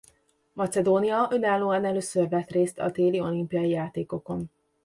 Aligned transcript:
Macedónia 0.53 1.27
önállóan 1.31 1.85
először 1.85 2.27
vett 2.29 2.49
részt 2.49 2.79
a 2.79 2.91
téli 2.91 3.19
olimpiai 3.19 3.69
játékokon. 3.69 4.49